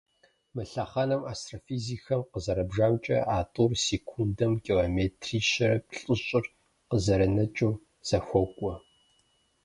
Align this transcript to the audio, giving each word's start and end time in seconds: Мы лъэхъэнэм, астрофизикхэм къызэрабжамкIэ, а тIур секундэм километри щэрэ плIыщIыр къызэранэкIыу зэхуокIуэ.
Мы 0.53 0.63
лъэхъэнэм, 0.71 1.21
астрофизикхэм 1.31 2.21
къызэрабжамкIэ, 2.31 3.17
а 3.35 3.37
тIур 3.53 3.71
секундэм 3.85 4.53
километри 4.65 5.37
щэрэ 5.49 5.77
плIыщIыр 5.87 6.45
къызэранэкIыу 6.89 7.73
зэхуокIуэ. 8.07 8.75